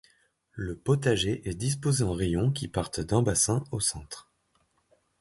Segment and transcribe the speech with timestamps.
[0.55, 4.31] Le potager est disposé en rayons qui partent d'un bassin au centre.